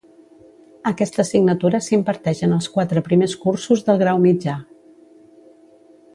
[0.91, 4.59] Aquesta assignatura s'imparteix en els quatre primers cursos del grau mitjà.